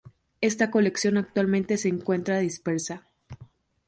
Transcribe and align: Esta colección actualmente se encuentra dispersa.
Esta 0.49 0.71
colección 0.71 1.15
actualmente 1.17 1.77
se 1.77 1.87
encuentra 1.87 2.39
dispersa. 2.39 3.05